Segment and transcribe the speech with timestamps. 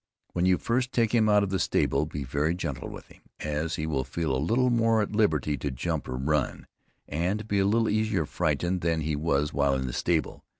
[0.33, 3.75] When you first take him out of the stable be very gentle with him, as
[3.75, 6.65] he will feel a little more at liberty to jump or run,
[7.07, 10.43] and be a little easier frightened than he was while in the stable.